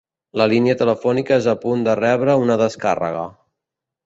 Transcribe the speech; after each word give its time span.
La 0.41 0.45
línia 0.53 0.75
telefònica 0.79 1.37
és 1.43 1.49
a 1.53 1.55
punt 1.67 1.85
de 1.89 1.95
rebre 2.01 2.39
una 2.47 2.57
descàrrega. 2.63 3.29